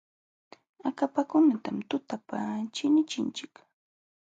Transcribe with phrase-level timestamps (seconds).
[0.89, 2.37] Akapakunatam tutapa
[2.75, 3.53] chinichinchik.